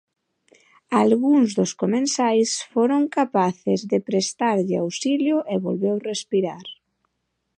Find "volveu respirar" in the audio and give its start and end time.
5.65-6.65